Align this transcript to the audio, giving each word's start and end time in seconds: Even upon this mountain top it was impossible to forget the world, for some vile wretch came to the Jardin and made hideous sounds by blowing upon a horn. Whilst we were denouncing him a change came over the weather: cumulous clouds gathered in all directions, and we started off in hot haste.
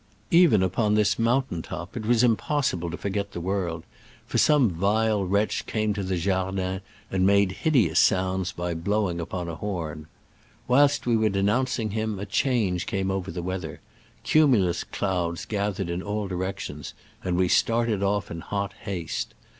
Even 0.31 0.63
upon 0.63 0.95
this 0.95 1.19
mountain 1.19 1.61
top 1.61 1.95
it 1.95 2.07
was 2.07 2.23
impossible 2.23 2.89
to 2.89 2.97
forget 2.97 3.33
the 3.33 3.39
world, 3.39 3.83
for 4.25 4.39
some 4.39 4.67
vile 4.71 5.23
wretch 5.23 5.67
came 5.67 5.93
to 5.93 6.01
the 6.01 6.17
Jardin 6.17 6.81
and 7.11 7.23
made 7.23 7.51
hideous 7.51 7.99
sounds 7.99 8.51
by 8.51 8.73
blowing 8.73 9.19
upon 9.21 9.47
a 9.47 9.53
horn. 9.57 10.07
Whilst 10.67 11.05
we 11.05 11.15
were 11.15 11.29
denouncing 11.29 11.91
him 11.91 12.17
a 12.17 12.25
change 12.25 12.87
came 12.87 13.11
over 13.11 13.29
the 13.29 13.43
weather: 13.43 13.79
cumulous 14.23 14.83
clouds 14.83 15.45
gathered 15.45 15.91
in 15.91 16.01
all 16.01 16.27
directions, 16.27 16.95
and 17.23 17.37
we 17.37 17.47
started 17.47 18.01
off 18.01 18.31
in 18.31 18.39
hot 18.41 18.73
haste. 18.85 19.35